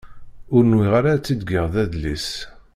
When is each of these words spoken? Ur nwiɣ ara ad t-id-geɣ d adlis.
Ur 0.55 0.63
nwiɣ 0.71 0.93
ara 0.99 1.09
ad 1.13 1.21
t-id-geɣ 1.23 1.65
d 1.73 1.75
adlis. 1.83 2.29